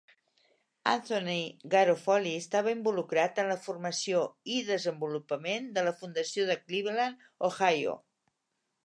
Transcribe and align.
Anthony 0.91 1.41
Garofoli 1.73 2.31
estava 2.43 2.73
involucrat 2.77 3.41
en 3.43 3.49
la 3.51 3.57
formació 3.65 4.23
i 4.55 4.57
desenvolupament 4.71 5.69
de 5.77 5.85
la 5.89 5.95
fundació 6.01 6.47
de 6.49 6.57
Cleveland, 6.63 7.25
Ohio. 7.51 7.95